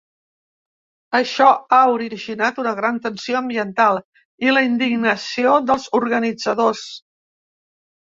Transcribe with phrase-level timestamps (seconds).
[1.17, 3.99] Això ha originat una gran tensió ambiental
[4.47, 6.83] i la indignació dels organitzadors.